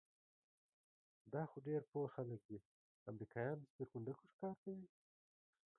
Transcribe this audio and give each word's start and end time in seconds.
دا 1.33 1.41
خو 1.49 1.57
ډېر 1.67 1.81
پوه 1.91 2.07
خلک 2.15 2.41
دي، 2.49 2.59
امریکایان 3.11 3.57
د 3.59 3.63
سپېرکونډکو 3.71 4.23
ښکار 4.33 4.55
کوي؟ 4.63 4.87